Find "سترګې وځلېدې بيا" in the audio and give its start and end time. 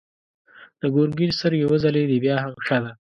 1.37-2.35